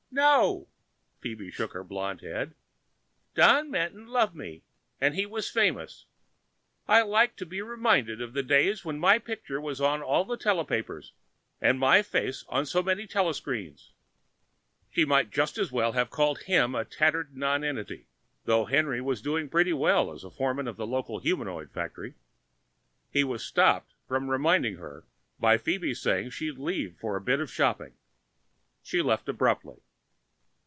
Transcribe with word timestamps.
"No," 0.13 0.67
Phoebe 1.21 1.51
shook 1.51 1.71
her 1.71 1.85
blonde 1.85 2.19
head. 2.19 2.53
"Don 3.33 3.71
Manton 3.71 4.07
loved 4.07 4.35
me 4.35 4.63
and 4.99 5.15
he 5.15 5.25
was 5.25 5.49
famous. 5.49 6.05
I 6.85 7.01
like 7.01 7.37
to 7.37 7.45
be 7.45 7.61
reminded 7.61 8.19
of 8.21 8.33
the 8.33 8.43
days 8.43 8.83
when 8.83 8.99
my 8.99 9.19
picture 9.19 9.61
was 9.61 9.79
in 9.79 10.01
all 10.01 10.25
the 10.25 10.35
telepapers 10.37 11.13
and 11.61 11.79
my 11.79 12.01
face 12.01 12.43
on 12.49 12.65
so 12.65 12.83
many 12.83 13.07
telescreens." 13.07 13.93
She 14.89 15.05
might 15.05 15.31
just 15.31 15.57
as 15.57 15.71
well 15.71 15.93
have 15.93 16.09
called 16.09 16.39
him 16.41 16.75
a 16.75 16.83
tattered 16.83 17.35
nonentity, 17.37 18.07
though 18.43 18.65
Henry 18.65 18.99
was 18.99 19.21
doing 19.21 19.47
pretty 19.47 19.71
well 19.73 20.11
as 20.11 20.25
a 20.25 20.29
foreman 20.29 20.67
in 20.67 20.75
the 20.75 20.85
local 20.85 21.21
humandroid 21.21 21.71
factory. 21.71 22.15
He 23.09 23.23
was 23.23 23.45
stopped 23.45 23.93
from 24.09 24.29
reminding 24.29 24.75
her 24.75 25.05
by 25.39 25.57
Phoebe's 25.57 26.01
saying 26.01 26.25
that 26.25 26.31
she'd 26.31 26.57
leave 26.57 26.97
for 26.99 27.15
a 27.15 27.21
bit 27.21 27.39
of 27.39 27.49
shopping. 27.49 27.93
She 28.83 29.01
left 29.01 29.29
abruptly. 29.29 29.79